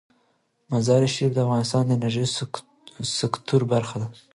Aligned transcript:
مزارشریف 0.71 1.31
د 1.33 1.37
افغانستان 1.45 1.83
د 1.85 1.91
انرژۍ 1.97 2.25
سکتور 3.19 3.61
برخه 3.73 3.95
ده. 4.01 4.07